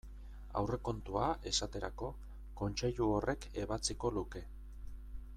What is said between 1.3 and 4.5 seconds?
esaterako, Kontseilu horrek ebatziko luke.